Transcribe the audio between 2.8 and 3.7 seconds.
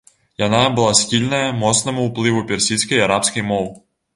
і арабскай